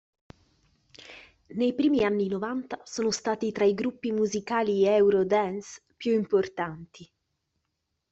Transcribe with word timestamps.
Nei 1.53 1.75
primi 1.75 2.03
anni 2.03 2.27
novanta 2.27 2.81
sono 2.85 3.11
stati 3.11 3.51
tra 3.51 3.65
i 3.65 3.75
gruppi 3.75 4.11
musicali 4.11 4.83
eurodance 4.83 5.83
più 5.95 6.15
importanti. 6.15 7.07